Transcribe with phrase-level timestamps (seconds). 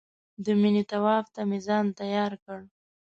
[0.43, 2.59] د مینې طواف ته مې ځان تیار کړ.